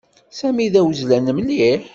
Sami 0.37 0.67
d 0.73 0.75
awezzlan 0.79 1.27
mliḥ. 1.37 1.81